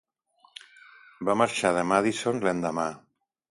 Va 1.29 1.35
marxar 1.43 1.73
de 1.77 1.85
Madison 1.91 2.43
l'endemà. 2.49 2.89